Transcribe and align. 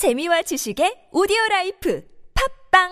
재미와 0.00 0.40
지식의 0.40 1.08
오디오 1.12 1.36
라이프 1.50 2.00
팟빵 2.72 2.88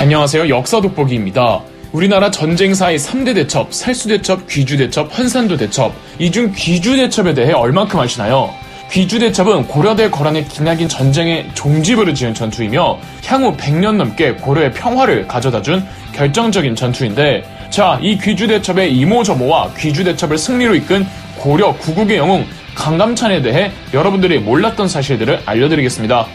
안녕하세요. 0.00 0.48
역사 0.48 0.80
돋보기입니다. 0.80 1.62
우리나라 1.92 2.32
전쟁사의 2.32 2.98
3대 2.98 3.32
대첩, 3.36 3.72
살수대첩, 3.72 4.48
귀주대첩, 4.48 5.16
한산도 5.16 5.56
대첩. 5.56 5.92
이 6.18 6.32
중 6.32 6.50
귀주대첩에 6.52 7.34
대해 7.34 7.52
얼만큼 7.52 8.00
아시나요? 8.00 8.50
귀주대첩은 8.90 9.68
고려 9.68 9.96
대 9.96 10.10
거란의 10.10 10.48
기나긴 10.48 10.88
전쟁의 10.88 11.54
종지부를 11.54 12.12
지은 12.12 12.34
전투이며 12.34 12.98
향후 13.26 13.56
100년 13.56 13.94
넘게 13.94 14.32
고려의 14.32 14.72
평화를 14.72 15.28
가져다 15.28 15.62
준 15.62 15.86
결정적인 16.12 16.74
전투인데 16.74 17.44
자, 17.70 18.00
이 18.02 18.18
귀주대첩의 18.18 18.92
이모저모와 18.96 19.74
귀주대첩을 19.78 20.36
승리로 20.36 20.74
이끈 20.74 21.06
고려 21.38 21.72
구국의 21.76 22.18
영웅 22.18 22.44
강감찬에 22.74 23.42
대해 23.42 23.72
여러분들이 23.92 24.38
몰랐던 24.38 24.88
사실들을 24.88 25.42
알려드리겠습니다. 25.46 26.26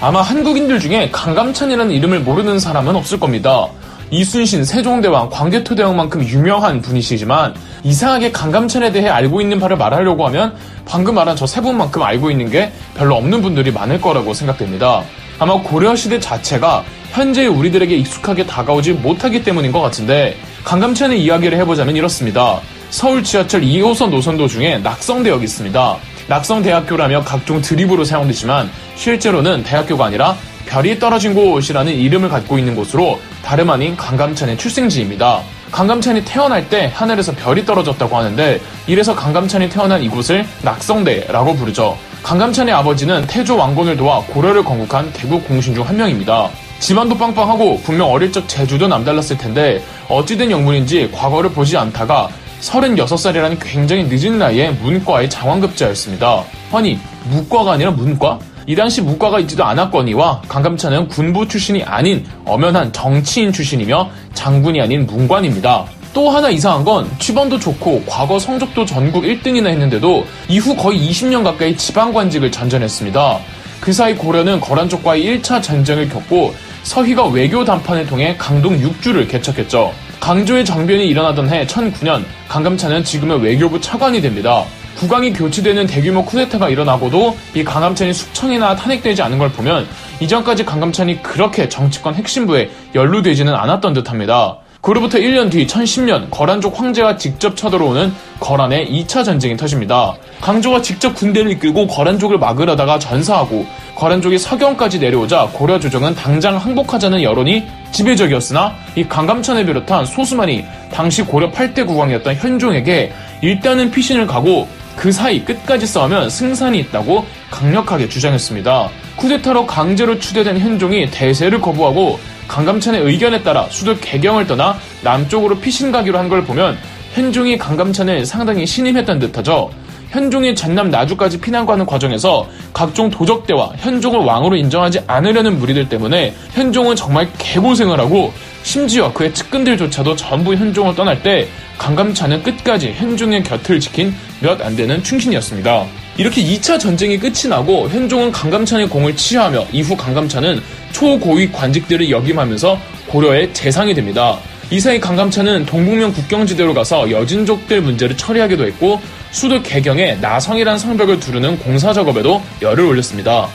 아마 0.00 0.20
한국인들 0.20 0.80
중에 0.80 1.10
강감찬이라는 1.12 1.92
이름을 1.92 2.20
모르는 2.20 2.58
사람은 2.58 2.96
없을 2.96 3.20
겁니다. 3.20 3.68
이순신, 4.10 4.64
세종대왕, 4.64 5.30
광개토대왕만큼 5.30 6.26
유명한 6.26 6.82
분이시지만 6.82 7.54
이상하게 7.82 8.30
강감찬에 8.32 8.92
대해 8.92 9.08
알고 9.08 9.40
있는 9.40 9.58
바를 9.58 9.76
말하려고 9.78 10.26
하면 10.26 10.54
방금 10.84 11.14
말한 11.14 11.36
저 11.36 11.46
세 11.46 11.60
분만큼 11.60 12.02
알고 12.02 12.30
있는 12.30 12.50
게 12.50 12.72
별로 12.94 13.14
없는 13.16 13.40
분들이 13.42 13.70
많을 13.70 14.00
거라고 14.00 14.34
생각됩니다. 14.34 15.02
아마 15.38 15.54
고려시대 15.54 16.20
자체가 16.20 16.84
현재의 17.12 17.48
우리들에게 17.48 17.94
익숙하게 17.96 18.46
다가오지 18.46 18.92
못하기 18.94 19.44
때문인 19.44 19.72
것 19.72 19.80
같은데 19.80 20.36
강감찬의 20.64 21.22
이야기를 21.22 21.56
해보자면 21.58 21.96
이렇습니다. 21.96 22.60
서울 22.92 23.24
지하철 23.24 23.62
2호선 23.62 24.10
노선도 24.10 24.46
중에 24.48 24.76
낙성대역이 24.76 25.44
있습니다. 25.44 25.96
낙성대학교라며 26.28 27.24
각종 27.24 27.62
드립으로 27.62 28.04
사용되지만 28.04 28.70
실제로는 28.96 29.62
대학교가 29.62 30.04
아니라 30.04 30.36
별이 30.66 30.98
떨어진 30.98 31.32
곳이라는 31.32 31.90
이름을 31.90 32.28
갖고 32.28 32.58
있는 32.58 32.74
곳으로 32.74 33.18
다름 33.42 33.70
아닌 33.70 33.96
강감찬의 33.96 34.58
출생지입니다. 34.58 35.40
강감찬이 35.70 36.26
태어날 36.26 36.68
때 36.68 36.92
하늘에서 36.94 37.32
별이 37.32 37.64
떨어졌다고 37.64 38.14
하는데 38.14 38.60
이래서 38.86 39.16
강감찬이 39.16 39.70
태어난 39.70 40.02
이곳을 40.02 40.44
낙성대라고 40.60 41.56
부르죠. 41.56 41.96
강감찬의 42.22 42.74
아버지는 42.74 43.26
태조 43.26 43.56
왕건을 43.56 43.96
도와 43.96 44.20
고려를 44.20 44.62
건국한 44.62 45.10
대국 45.14 45.48
공신 45.48 45.74
중 45.74 45.82
한 45.82 45.96
명입니다. 45.96 46.50
집안도 46.78 47.16
빵빵하고 47.16 47.80
분명 47.80 48.10
어릴 48.10 48.30
적 48.32 48.46
재주도 48.46 48.86
남달랐을 48.86 49.38
텐데 49.38 49.82
어찌된 50.08 50.50
영문인지 50.50 51.10
과거를 51.12 51.50
보지 51.52 51.76
않다가 51.78 52.28
36살이라는 52.62 53.58
굉장히 53.60 54.04
늦은 54.04 54.38
나이에 54.38 54.70
문과의 54.70 55.28
장황급제였습니다. 55.28 56.44
아니, 56.72 56.98
무과가 57.28 57.72
아니라 57.72 57.90
문과? 57.90 58.38
이 58.66 58.76
당시 58.76 59.02
문과가 59.02 59.40
있지도 59.40 59.64
않았거니와 59.64 60.42
강감찬은 60.46 61.08
군부 61.08 61.48
출신이 61.48 61.82
아닌 61.82 62.24
엄연한 62.44 62.92
정치인 62.92 63.52
출신이며 63.52 64.08
장군이 64.34 64.80
아닌 64.80 65.04
문관입니다. 65.06 65.84
또 66.14 66.30
하나 66.30 66.48
이상한 66.50 66.84
건 66.84 67.10
취번도 67.18 67.58
좋고 67.58 68.04
과거 68.06 68.38
성적도 68.38 68.84
전국 68.84 69.24
1등이나 69.24 69.66
했는데도 69.68 70.24
이후 70.48 70.76
거의 70.76 71.00
20년 71.10 71.42
가까이 71.42 71.76
지방관직을 71.76 72.52
전전했습니다. 72.52 73.38
그 73.80 73.92
사이 73.92 74.14
고려는 74.14 74.60
거란 74.60 74.88
쪽과의 74.88 75.40
1차 75.40 75.60
전쟁을 75.60 76.08
겪고 76.08 76.54
서희가 76.84 77.26
외교 77.26 77.64
담판을 77.64 78.06
통해 78.06 78.36
강동 78.38 78.78
6주를 78.78 79.28
개척했죠. 79.28 79.92
강조의 80.22 80.64
정변이 80.64 81.08
일어나던 81.08 81.50
해 81.50 81.66
1009년 81.66 82.22
강감찬은 82.46 83.02
지금의 83.02 83.42
외교부 83.42 83.80
차관이 83.80 84.20
됩니다. 84.20 84.62
국왕이 84.96 85.32
교체되는 85.32 85.88
대규모 85.88 86.24
쿠데타가 86.24 86.68
일어나고도 86.68 87.36
이 87.56 87.64
강감찬이 87.64 88.12
숙청이나 88.12 88.76
탄핵되지 88.76 89.20
않은 89.20 89.38
걸 89.38 89.50
보면 89.50 89.84
이전까지 90.20 90.64
강감찬이 90.64 91.24
그렇게 91.24 91.68
정치권 91.68 92.14
핵심부에 92.14 92.70
연루되지는 92.94 93.52
않았던 93.52 93.94
듯합니다. 93.94 94.58
그로부터 94.82 95.16
1년 95.16 95.48
뒤 95.48 95.64
1010년 95.64 96.26
거란족 96.28 96.78
황제가 96.78 97.16
직접 97.16 97.56
쳐들어오는 97.56 98.12
거란의 98.40 98.90
2차 98.90 99.24
전쟁이 99.24 99.56
터집니다. 99.56 100.14
강조가 100.40 100.82
직접 100.82 101.14
군대를 101.14 101.52
이끌고 101.52 101.86
거란족을 101.86 102.36
막으려다가 102.38 102.98
전사하고 102.98 103.64
거란족이 103.94 104.38
서경까지 104.38 104.98
내려오자 104.98 105.48
고려 105.52 105.78
조정은 105.78 106.16
당장 106.16 106.56
항복하자는 106.56 107.22
여론이 107.22 107.62
지배적이었으나 107.92 108.74
이 108.96 109.04
강감찬을 109.04 109.66
비롯한 109.66 110.04
소수만이 110.04 110.64
당시 110.92 111.22
고려 111.22 111.52
8대 111.52 111.86
국왕이었던 111.86 112.34
현종에게 112.34 113.12
일단은 113.40 113.92
피신을 113.92 114.26
가고 114.26 114.66
그 114.96 115.12
사이 115.12 115.44
끝까지 115.44 115.86
싸우면 115.86 116.28
승산이 116.28 116.80
있다고 116.80 117.24
강력하게 117.52 118.08
주장했습니다. 118.08 118.90
쿠데타로 119.14 119.64
강제로 119.66 120.18
추대된 120.18 120.58
현종이 120.58 121.08
대세를 121.08 121.60
거부하고 121.60 122.18
강감찬의 122.52 123.00
의견에 123.00 123.42
따라 123.42 123.66
수도 123.70 123.96
개경을 123.96 124.46
떠나 124.46 124.76
남쪽으로 125.02 125.58
피신 125.58 125.90
가기로 125.90 126.18
한 126.18 126.28
걸 126.28 126.44
보면 126.44 126.76
현종이 127.14 127.56
강감찬을 127.58 128.24
상당히 128.26 128.66
신임했던 128.66 129.18
듯하죠. 129.18 129.70
현종이 130.10 130.54
전남 130.54 130.90
나주까지 130.90 131.40
피난가는 131.40 131.84
과정에서 131.86 132.46
각종 132.74 133.08
도적대와 133.10 133.72
현종을 133.78 134.20
왕으로 134.20 134.56
인정하지 134.56 135.00
않으려는 135.06 135.58
무리들 135.58 135.88
때문에 135.88 136.34
현종은 136.52 136.94
정말 136.96 137.28
개고생을 137.38 137.98
하고 137.98 138.32
심지어 138.62 139.10
그의 139.14 139.32
측근들조차도 139.32 140.16
전부 140.16 140.54
현종을 140.54 140.94
떠날 140.94 141.22
때 141.22 141.48
강감찬은 141.78 142.42
끝까지 142.42 142.92
현종의 142.92 143.42
곁을 143.44 143.80
지킨 143.80 144.14
몇 144.40 144.60
안 144.62 144.76
되는 144.76 145.02
충신이었습니다. 145.02 145.86
이렇게 146.18 146.42
2차 146.42 146.78
전쟁이 146.78 147.18
끝이 147.18 147.48
나고 147.48 147.88
현종은 147.88 148.30
강감찬의 148.32 148.88
공을 148.90 149.16
치하하며 149.16 149.68
이후 149.72 149.96
강감찬은 149.96 150.60
초고위 150.92 151.50
관직들을 151.50 152.10
역임하면서 152.10 152.78
고려의 153.08 153.52
재상이 153.52 153.94
됩니다. 153.94 154.38
이 154.70 154.80
사이 154.80 154.98
강감찬은 154.98 155.66
동북면 155.66 156.14
국경지대로 156.14 156.72
가서 156.72 157.10
여진족들 157.10 157.82
문제를 157.82 158.16
처리하기도 158.16 158.64
했고 158.66 159.00
수도 159.30 159.62
개경에 159.62 160.14
나성이란 160.14 160.78
성벽을 160.78 161.20
두르는 161.20 161.58
공사 161.58 161.92
작업에도 161.92 162.42
열을 162.62 162.84
올렸습니다. 162.84 163.48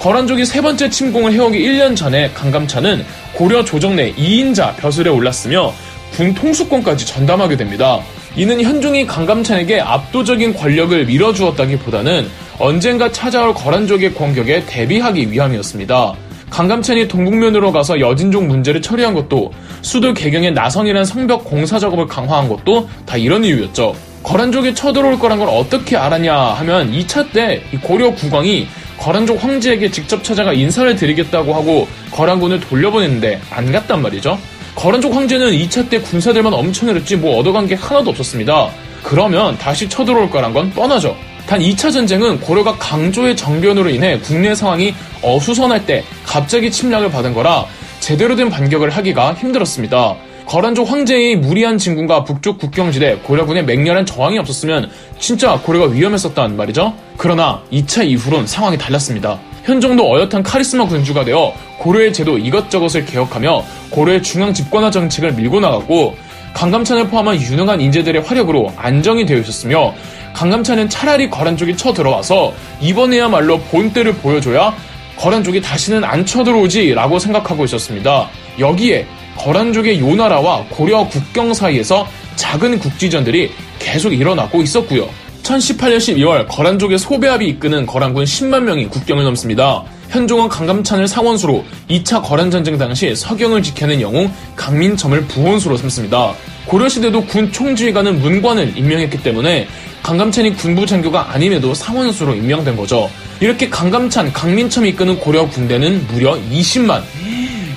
거란족이 0.00 0.44
세 0.44 0.60
번째 0.60 0.88
침공을 0.90 1.32
해오기 1.32 1.58
1년 1.58 1.96
전에 1.96 2.30
강감찬은 2.32 3.04
고려 3.32 3.64
조정 3.64 3.96
내 3.96 4.12
2인자 4.14 4.76
벼슬에 4.76 5.08
올랐으며 5.08 5.72
군 6.12 6.34
통수권까지 6.34 7.06
전담하게 7.06 7.56
됩니다. 7.56 8.00
이는 8.36 8.60
현종이 8.60 9.06
강감찬에게 9.06 9.80
압도적인 9.80 10.54
권력을 10.54 11.04
밀어주었다기보다는 11.06 12.28
언젠가 12.58 13.12
찾아올 13.12 13.52
거란족의 13.52 14.14
공격에 14.14 14.64
대비하기 14.64 15.30
위함이었습니다. 15.30 16.14
강감찬이 16.48 17.06
동북면으로 17.06 17.70
가서 17.70 18.00
여진족 18.00 18.46
문제를 18.46 18.80
처리한 18.80 19.12
것도 19.12 19.52
수도 19.82 20.14
개경의 20.14 20.52
나성이라는 20.52 21.04
성벽 21.04 21.44
공사 21.44 21.78
작업을 21.78 22.06
강화한 22.06 22.48
것도 22.48 22.88
다 23.04 23.16
이런 23.16 23.44
이유였죠. 23.44 23.94
거란족이 24.22 24.74
쳐들어올 24.74 25.18
거란 25.18 25.38
걸 25.38 25.48
어떻게 25.48 25.96
알았냐 25.96 26.34
하면 26.34 26.92
2차 26.92 27.30
때 27.32 27.62
고려 27.82 28.14
국왕이 28.14 28.66
거란족 28.96 29.42
황제에게 29.44 29.90
직접 29.90 30.24
찾아가 30.24 30.52
인사를 30.54 30.96
드리겠다고 30.96 31.52
하고 31.52 31.86
거란군을 32.12 32.60
돌려보냈는데 32.60 33.40
안 33.50 33.70
갔단 33.70 34.00
말이죠. 34.00 34.38
거란족 34.74 35.14
황제는 35.14 35.50
2차 35.52 35.90
때 35.90 36.00
군사들만 36.00 36.54
엄청 36.54 36.88
늘었지 36.88 37.16
뭐 37.16 37.38
얻어간 37.38 37.66
게 37.66 37.74
하나도 37.74 38.10
없었습니다. 38.10 38.70
그러면 39.02 39.58
다시 39.58 39.88
쳐들어올 39.88 40.30
거란 40.30 40.54
건 40.54 40.70
뻔하죠. 40.70 41.14
단 41.46 41.60
2차 41.60 41.92
전쟁은 41.92 42.40
고려가 42.40 42.76
강조의 42.76 43.36
정변으로 43.36 43.88
인해 43.90 44.18
국내 44.18 44.54
상황이 44.54 44.94
어수선할 45.22 45.86
때 45.86 46.02
갑자기 46.24 46.70
침략을 46.70 47.10
받은 47.10 47.34
거라 47.34 47.66
제대로 48.00 48.34
된 48.34 48.50
반격을 48.50 48.90
하기가 48.90 49.34
힘들었습니다. 49.34 50.16
거란족 50.46 50.90
황제의 50.90 51.36
무리한 51.36 51.78
진군과 51.78 52.24
북쪽 52.24 52.58
국경지대 52.58 53.20
고려군의 53.24 53.64
맹렬한 53.64 54.06
저항이 54.06 54.38
없었으면 54.38 54.90
진짜 55.18 55.58
고려가 55.60 55.86
위험했었단 55.86 56.56
말이죠. 56.56 56.94
그러나 57.16 57.62
2차 57.72 58.06
이후론 58.06 58.46
상황이 58.46 58.76
달랐습니다. 58.76 59.38
현종도 59.64 60.04
어엿한 60.04 60.44
카리스마 60.44 60.86
군주가 60.86 61.24
되어 61.24 61.52
고려의 61.78 62.12
제도 62.12 62.38
이것저것을 62.38 63.04
개혁하며 63.06 63.64
고려의 63.90 64.22
중앙 64.22 64.52
집권화 64.54 64.90
정책을 64.90 65.32
밀고 65.32 65.58
나갔고 65.58 66.14
강감찬을 66.56 67.08
포함한 67.08 67.38
유능한 67.38 67.82
인재들의 67.82 68.22
활약으로 68.22 68.72
안정이 68.78 69.26
되어 69.26 69.38
있었으며 69.40 69.92
강감찬은 70.32 70.88
차라리 70.88 71.28
거란 71.28 71.54
쪽이 71.54 71.76
쳐들어와서 71.76 72.54
이번에야말로 72.80 73.58
본때를 73.58 74.14
보여줘야 74.14 74.74
거란 75.18 75.44
쪽이 75.44 75.60
다시는 75.60 76.02
안 76.02 76.24
쳐들어오지라고 76.24 77.18
생각하고 77.18 77.66
있었습니다. 77.66 78.30
여기에 78.58 79.06
거란족의 79.36 80.00
요나라와 80.00 80.64
고려 80.70 81.06
국경 81.06 81.52
사이에서 81.52 82.08
작은 82.36 82.78
국지전들이 82.78 83.50
계속 83.78 84.14
일어나고 84.14 84.62
있었고요. 84.62 85.10
1018년 85.42 85.98
12월 85.98 86.48
거란족의 86.48 86.98
소배합이 86.98 87.46
이끄는 87.48 87.84
거란군 87.84 88.24
10만 88.24 88.62
명이 88.62 88.88
국경을 88.88 89.24
넘습니다. 89.24 89.84
현종은 90.10 90.48
강감찬을 90.48 91.08
상원수로 91.08 91.64
2차 91.90 92.22
거란전쟁 92.22 92.78
당시 92.78 93.14
서경을 93.14 93.62
지켜낸 93.62 94.00
영웅 94.00 94.30
강민점을 94.54 95.20
부원수로 95.26 95.76
삼습니다. 95.76 96.34
고려시대도 96.66 97.24
군 97.26 97.52
총지휘관은 97.52 98.20
문관을 98.20 98.76
임명했기 98.76 99.22
때문에 99.22 99.68
강감찬이 100.02 100.54
군부 100.54 100.86
장교가 100.86 101.32
아님에도 101.32 101.74
상원수로 101.74 102.34
임명된 102.34 102.76
거죠. 102.76 103.10
이렇게 103.40 103.68
강감찬, 103.68 104.32
강민첨이 104.32 104.90
이끄는 104.90 105.18
고려 105.18 105.48
군대는 105.48 106.06
무려 106.08 106.38
20만. 106.50 107.02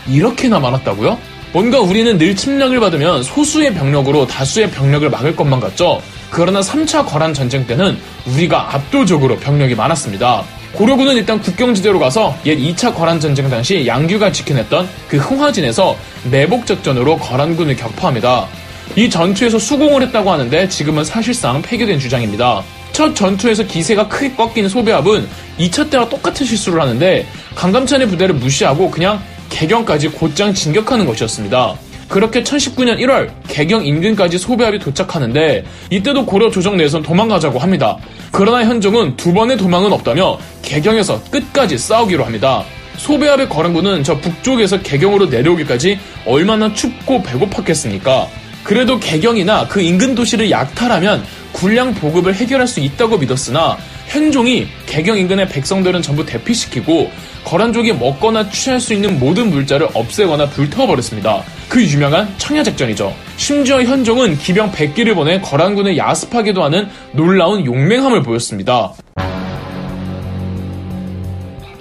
이렇게나 0.07 0.59
많았다고요? 0.59 1.17
뭔가 1.51 1.79
우리는 1.79 2.17
늘 2.17 2.35
침략을 2.35 2.79
받으면 2.79 3.23
소수의 3.23 3.73
병력으로 3.73 4.27
다수의 4.27 4.69
병력을 4.69 5.09
막을 5.09 5.35
것만 5.35 5.59
같죠? 5.59 6.01
그러나 6.29 6.61
3차 6.61 7.05
거란 7.05 7.33
전쟁 7.33 7.65
때는 7.65 7.97
우리가 8.27 8.75
압도적으로 8.75 9.35
병력이 9.37 9.73
많았습니다. 9.73 10.43
고려군은 10.73 11.15
일단 11.15 11.39
국경지대로 11.41 11.99
가서 11.99 12.37
옛 12.45 12.57
2차 12.57 12.95
거란 12.95 13.19
전쟁 13.19 13.49
당시 13.49 13.85
양규가 13.85 14.31
지켜냈던 14.31 14.87
그 15.07 15.17
흥화진에서 15.17 15.97
매복 16.31 16.65
작전으로 16.65 17.17
거란군을 17.17 17.75
격파합니다. 17.75 18.47
이 18.95 19.09
전투에서 19.09 19.59
수공을 19.59 20.01
했다고 20.03 20.31
하는데 20.31 20.69
지금은 20.69 21.03
사실상 21.03 21.61
폐기된 21.61 21.99
주장입니다. 21.99 22.63
첫 22.91 23.15
전투에서 23.15 23.63
기세가 23.63 24.07
크게 24.07 24.35
꺾인 24.35 24.67
소배합은 24.67 25.27
2차 25.59 25.89
때와 25.89 26.09
똑같은 26.09 26.45
실수를 26.45 26.81
하는데 26.81 27.25
강감찬의 27.55 28.07
부대를 28.07 28.35
무시하고 28.35 28.89
그냥 28.89 29.21
개경까지 29.49 30.09
곧장 30.09 30.53
진격하는 30.53 31.05
것이었습니다. 31.05 31.75
그렇게 32.09 32.43
1019년 32.43 32.97
1월 32.97 33.29
개경 33.47 33.85
인근까지 33.85 34.39
소배합이 34.39 34.79
도착하는데 34.79 35.63
이때도 35.91 36.25
고려 36.25 36.49
조정 36.49 36.75
내에선 36.75 37.03
도망가자고 37.03 37.59
합니다. 37.59 37.97
그러나 38.31 38.65
현종은 38.65 39.15
두 39.15 39.31
번의 39.31 39.57
도망은 39.57 39.93
없다며 39.93 40.39
개경에서 40.63 41.23
끝까지 41.29 41.77
싸우기로 41.77 42.25
합니다. 42.25 42.63
소배합의 42.97 43.47
거란군은 43.47 44.03
저 44.03 44.17
북쪽에서 44.17 44.81
개경으로 44.81 45.27
내려오기까지 45.27 45.99
얼마나 46.25 46.73
춥고 46.73 47.23
배고팠겠습니까? 47.23 48.27
그래도 48.63 48.99
개경이나 48.99 49.67
그 49.67 49.79
인근 49.79 50.15
도시를 50.15 50.51
약탈하면 50.51 51.23
군량 51.53 51.93
보급을 51.93 52.35
해결할 52.35 52.67
수 52.67 52.79
있다고 52.79 53.17
믿었으나 53.19 53.77
현종이 54.07 54.67
개경 54.85 55.17
인근의 55.17 55.47
백성들은 55.49 56.01
전부 56.01 56.25
대피시키고 56.25 57.11
거란족이 57.45 57.93
먹거나 57.93 58.49
취할 58.49 58.81
수 58.81 58.93
있는 58.93 59.19
모든 59.19 59.49
물자를 59.49 59.87
없애거나 59.93 60.49
불태워버렸습니다. 60.49 61.43
그 61.69 61.83
유명한 61.83 62.27
청야작전이죠. 62.37 63.13
심지어 63.37 63.81
현종은 63.83 64.37
기병 64.39 64.71
100기를 64.71 65.13
보내 65.13 65.39
거란군을 65.39 65.95
야습하기도 65.97 66.63
하는 66.63 66.87
놀라운 67.13 67.63
용맹함을 67.65 68.23
보였습니다. 68.23 68.91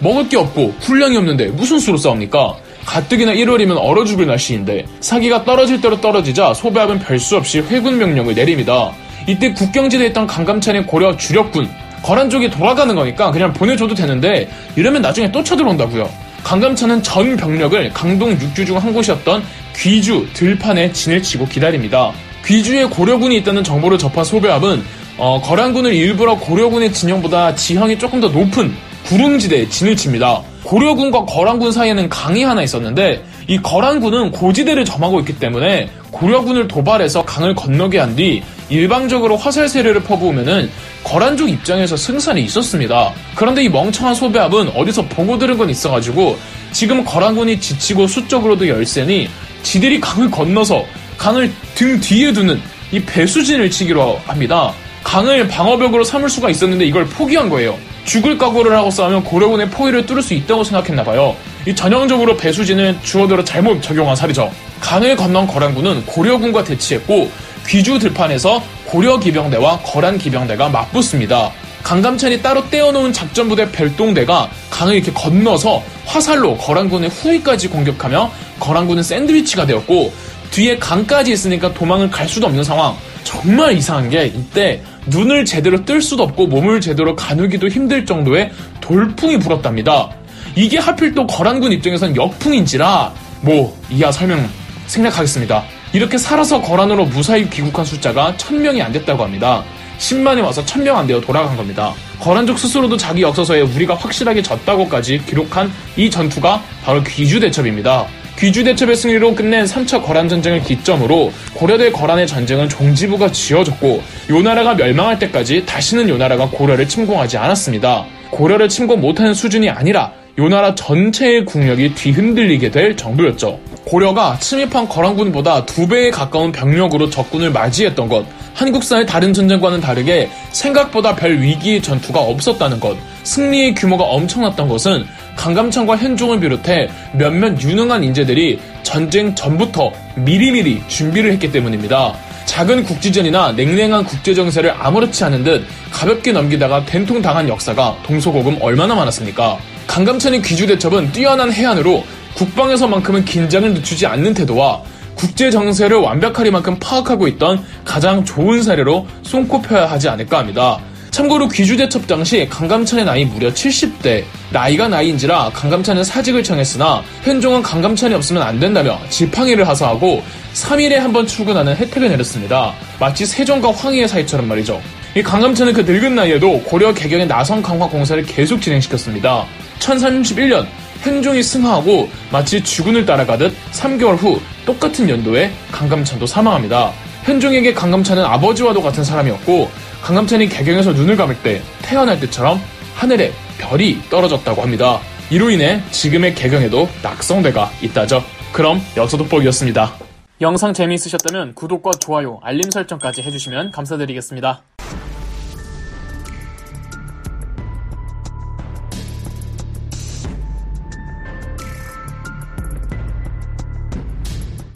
먹을 0.01 0.29
게 0.29 0.37
없고 0.37 0.75
군량이 0.81 1.17
없는데 1.17 1.47
무슨 1.49 1.79
수로 1.79 1.97
싸웁니까? 1.97 2.55
가뜩이나 2.85 3.33
1월이면 3.33 3.77
얼어 3.81 4.05
죽을 4.05 4.27
날씨인데 4.27 4.87
사기가 5.01 5.45
떨어질 5.45 5.81
대로 5.81 6.01
떨어지자 6.01 6.55
소배합은 6.55 7.01
별수 7.01 7.37
없이 7.37 7.59
회군 7.61 7.99
명령을 7.99 8.35
내립니다. 8.35 8.93
이때 9.27 9.53
국경지대에 9.53 10.09
있던 10.09 10.27
강감찬의 10.27 10.87
고려 10.87 11.17
주력군 11.17 11.69
거란 12.03 12.31
쪽이 12.31 12.49
돌아가는 12.51 12.95
거니까 12.95 13.31
그냥 13.31 13.53
보내줘도 13.53 13.95
되는데 13.95 14.49
이러면 14.77 15.03
나중에 15.03 15.33
또 15.33 15.43
쳐들어온다고요. 15.43 16.09
강감찬은 16.45 17.03
전 17.03 17.37
병력을 17.37 17.91
강동 17.93 18.31
육주 18.33 18.65
중 18.65 18.79
한 18.79 18.93
곳이었던 18.95 19.43
귀주 19.79 20.27
들판에 20.35 20.93
진을 20.93 21.23
치고 21.23 21.47
기다립니다. 21.47 22.13
귀주에 22.45 22.85
고려군이 22.85 23.37
있다는 23.39 23.63
정보를 23.63 23.99
접한 23.99 24.25
소배합은 24.25 24.83
어, 25.19 25.41
거란군을 25.43 25.93
일부러 25.95 26.37
고려군의 26.37 26.93
진영보다 26.93 27.55
지형이 27.55 27.99
조금 27.99 28.21
더 28.21 28.29
높은 28.29 28.73
구릉지대에 29.07 29.69
진을 29.69 29.97
칩니다. 29.97 30.43
고려군과 30.65 31.25
거란군 31.25 31.73
사이에는 31.73 32.09
강이 32.09 32.43
하나 32.43 32.63
있었는데 32.63 33.25
이 33.47 33.59
거란군은 33.59 34.33
고지대를 34.33 34.85
점하고 34.85 35.21
있기 35.21 35.39
때문에 35.39 35.89
고려군을 36.11 36.69
도발해서 36.69 37.25
강을 37.25 37.55
건너게 37.55 37.99
한 37.99 38.15
뒤 38.17 38.43
일방적으로 38.71 39.37
화살 39.37 39.69
세례를 39.69 40.03
퍼부으면은 40.03 40.71
거란족 41.05 41.49
입장에서 41.49 41.97
승산이 41.97 42.43
있었습니다. 42.43 43.13
그런데 43.35 43.63
이 43.65 43.69
멍청한 43.69 44.15
소배합은 44.15 44.73
어디서 44.77 45.07
보고 45.07 45.39
들은 45.39 45.57
건 45.57 45.71
있어가지고 45.71 46.37
지금 46.73 47.05
거란군이 47.05 47.61
지치고 47.61 48.07
수적으로도 48.07 48.69
열세니 48.69 49.29
지들이 49.63 50.01
강을 50.01 50.31
건너서 50.31 50.85
강을 51.17 51.53
등 51.75 52.01
뒤에 52.01 52.33
두는 52.33 52.61
이 52.93 53.01
배수진을 53.01 53.71
치기로 53.71 54.21
합니다. 54.27 54.73
강을 55.05 55.49
방어벽으로 55.49 56.05
삼을 56.05 56.29
수가 56.29 56.51
있었는데 56.51 56.85
이걸 56.85 57.07
포기한 57.07 57.49
거예요. 57.49 57.77
죽을 58.05 58.39
각오를 58.39 58.75
하고 58.75 58.91
싸우면 58.91 59.25
고려군의 59.25 59.71
포위를 59.71 60.07
뚫을 60.07 60.23
수 60.23 60.33
있다고 60.35 60.65
생각했나 60.65 61.05
봐요. 61.05 61.37
이 61.67 61.75
전형적으로 61.75 62.37
배수진을 62.37 62.99
주어대로 63.03 63.45
잘못 63.45 63.83
적용한 63.83 64.17
살이죠. 64.17 64.51
강을 64.81 65.17
건넌 65.17 65.47
거란군은 65.47 66.07
고려군과 66.07 66.65
대치했고 66.65 67.31
귀주 67.67 67.99
들판에서 67.99 68.63
고려 68.87 69.19
기병대와 69.19 69.81
거란 69.81 70.17
기병대가 70.17 70.71
맞붙습니다. 70.71 71.51
강감찬이 71.89 72.43
따로 72.43 72.69
떼어놓은 72.69 73.15
작전부대 73.15 73.73
별동대가 73.73 74.51
강을 74.69 74.97
이렇게 74.97 75.11
건너서 75.11 75.83
화살로 76.05 76.59
거란군의 76.59 77.09
후위까지 77.09 77.69
공격하며 77.69 78.31
거란군은 78.61 79.03
샌드위치가 79.03 79.65
되었고 79.65 80.13
뒤에 80.51 80.77
강까지 80.77 81.33
있으니까 81.33 81.73
도망을 81.73 82.11
갈 82.11 82.29
수도 82.29 82.47
없는 82.47 82.63
상황. 82.63 82.95
정말 83.25 83.73
이상한 83.73 84.11
게 84.11 84.27
이때 84.27 84.83
눈을 85.07 85.47
제대로 85.47 85.83
뜰 85.87 86.03
수도 86.03 86.25
없고 86.25 86.49
몸을 86.49 86.83
제대로 86.83 87.17
가누기도 87.17 87.69
힘들 87.69 88.05
정도의 88.05 88.51
돌풍이 88.83 89.39
불었답니다. 89.39 90.11
이게 90.57 90.77
하필 90.77 91.15
또 91.15 91.27
거란군 91.27 91.73
입장에선 91.73 92.15
역풍인지라 92.15 93.15
뭐 93.41 93.75
이하 93.89 94.13
설명 94.13 94.47
생략하겠습니다. 94.89 95.65
이렇게 95.95 96.19
살아서 96.19 96.61
거란으로 96.61 97.07
무사히 97.07 97.49
귀국한 97.49 97.87
숫자가 97.87 98.35
1000명이 98.37 98.83
안 98.83 98.93
됐다고 98.93 99.25
합니다. 99.25 99.65
10만이 99.99 100.43
와서 100.43 100.65
1000명 100.65 100.95
안 100.95 101.07
되어 101.07 101.21
돌아간 101.21 101.57
겁니다. 101.57 101.93
거란족 102.21 102.59
스스로도 102.59 102.97
자기 102.97 103.23
역사서에 103.23 103.61
우리가 103.61 103.95
확실하게 103.95 104.43
졌다고까지 104.43 105.23
기록한 105.27 105.71
이 105.97 106.11
전투가 106.11 106.63
바로 106.85 107.03
귀주대첩입니다. 107.03 108.07
귀주대첩의 108.39 108.95
승리로 108.95 109.35
끝낸 109.35 109.65
3차 109.65 110.05
거란전쟁을 110.05 110.63
기점으로 110.63 111.33
고려대 111.55 111.91
거란의 111.91 112.29
전쟁은 112.29 112.69
종지부가 112.69 113.33
지어졌고 113.33 114.01
요나라가 114.31 114.75
멸망할 114.75 115.19
때까지 115.19 115.67
다시는 115.67 116.09
요나라가 116.09 116.49
고려를 116.49 116.89
침공하지 116.89 117.37
않았습니다. 117.37 118.07
고려를 118.31 118.69
침공 118.69 119.01
못하는 119.01 119.35
수준이 119.35 119.69
아니라 119.71 120.13
요 120.39 120.49
나라 120.49 120.73
전체의 120.77 121.45
국력이 121.45 121.97
뒤흔들리게 121.97 122.71
될 122.71 122.97
정도였죠. 122.97 123.59
고려가 123.85 124.39
침입한 124.39 124.89
거란군보다 124.89 125.67
두 125.67 125.89
배에 125.89 126.11
가까운 126.11 126.53
병력으로 126.53 127.11
적군을 127.11 127.51
맞이했던 127.51 128.09
것, 128.09 128.25
한국사의 128.55 129.07
다른 129.07 129.35
전쟁과는 129.35 129.81
다르게 129.81 130.31
생각보다 130.53 131.17
별 131.17 131.41
위기의 131.41 131.83
전투가 131.83 132.21
없었다는 132.21 132.79
것, 132.79 132.97
승리의 133.25 133.75
규모가 133.75 134.05
엄청났던 134.05 134.69
것은 134.69 135.07
강감찬과 135.35 135.97
현종을 135.97 136.39
비롯해 136.39 136.89
몇몇 137.15 137.61
유능한 137.61 138.05
인재들이 138.05 138.61
전쟁 138.85 139.35
전부터 139.35 139.93
미리미리 140.15 140.83
준비를 140.87 141.33
했기 141.33 141.51
때문입니다. 141.51 142.15
작은 142.45 142.85
국지전이나 142.85 143.53
냉랭한 143.53 144.05
국제정세를 144.05 144.73
아무렇지 144.79 145.25
않은 145.25 145.43
듯 145.43 145.65
가볍게 145.91 146.31
넘기다가 146.31 146.85
된통당한 146.85 147.49
역사가 147.49 147.99
동서고금 148.05 148.59
얼마나 148.61 148.95
많았습니까? 148.95 149.59
강감찬의 149.89 150.43
귀주대첩은 150.43 151.11
뛰어난 151.13 151.51
해안으로 151.53 152.05
국방에서만큼은 152.35 153.25
긴장을 153.25 153.73
늦추지 153.75 154.07
않는 154.07 154.35
태도와 154.35 154.83
국제 155.17 155.51
정세를 155.51 155.97
완벽하리만큼 155.97 156.79
파악하고 156.79 157.27
있던 157.27 157.65
가장 157.85 158.25
좋은 158.25 158.63
사례로 158.63 159.09
손꼽혀야 159.25 159.91
하지 159.91 160.09
않을까 160.09 160.39
합니다. 160.39 160.79
참고로 161.11 161.49
귀주대첩 161.49 162.07
당시 162.07 162.47
강감찬의 162.49 163.05
나이 163.07 163.25
무려 163.25 163.49
70대. 163.51 164.23
나이가 164.53 164.87
나이인지라 164.87 165.51
강감찬은 165.53 166.05
사직을 166.05 166.45
청했으나 166.45 167.03
현종은 167.25 167.63
강감찬이 167.63 168.15
없으면 168.15 168.43
안 168.43 168.61
된다며 168.61 169.01
지팡이를 169.09 169.67
하사하고 169.67 170.23
3일에 170.55 170.93
한 170.97 171.13
번 171.13 171.27
출근하는 171.27 171.75
혜택을 171.75 172.11
내렸습니다. 172.11 172.73
마치 173.01 173.27
세종과 173.27 173.73
황희의 173.73 174.07
사이처럼 174.07 174.47
말이죠. 174.47 174.81
이 175.15 175.23
강감찬은 175.23 175.73
그 175.73 175.81
늙은 175.81 176.15
나이에도 176.15 176.61
고려 176.63 176.93
개경의 176.93 177.27
나성 177.27 177.63
강화 177.63 177.89
공사를 177.89 178.23
계속 178.25 178.61
진행시켰습니다. 178.61 179.47
1031년 179.79 180.67
현종이 181.01 181.43
승하하고 181.43 182.11
마치 182.31 182.63
주군을 182.63 183.07
따라가듯 183.07 183.55
3개월 183.73 184.17
후 184.17 184.41
똑같은 184.67 185.09
연도에 185.09 185.51
강감찬도 185.73 186.27
사망합니다. 186.27 186.93
현종에게 187.25 187.73
강감찬은 187.73 188.25
아버지와도 188.25 188.83
같은 188.83 189.03
사람이었고 189.03 189.71
강감찬이 190.03 190.49
개경에서 190.49 190.93
눈을 190.93 191.17
감을 191.17 191.37
때 191.43 191.63
태어날 191.83 192.21
때처럼 192.21 192.61
하늘에 192.95 193.33
별이 193.59 194.01
떨어졌다고 194.11 194.61
합니다. 194.63 195.01
이로 195.31 195.51
인해 195.51 195.83
지금의 195.91 196.35
개경에도 196.35 196.89
낙성대가 197.03 197.71
있다죠. 197.83 198.23
그럼 198.53 198.81
돋보기였습니다. 199.17 199.95
영상 200.41 200.73
재미있으셨다면 200.73 201.55
구독과 201.55 201.93
좋아요, 202.01 202.41
알림 202.43 202.71
설정까지 202.71 203.23
해주시면 203.23 203.73
감사드리겠습니다. 203.73 204.63